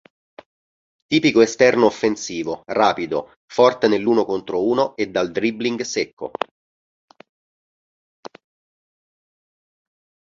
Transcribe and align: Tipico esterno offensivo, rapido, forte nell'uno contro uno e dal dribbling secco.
Tipico 1.13 1.41
esterno 1.41 1.85
offensivo, 1.85 2.63
rapido, 2.65 3.33
forte 3.45 3.87
nell'uno 3.87 4.25
contro 4.25 4.65
uno 4.65 4.95
e 4.95 5.05
dal 5.11 5.29
dribbling 5.29 5.79
secco. 5.81 6.31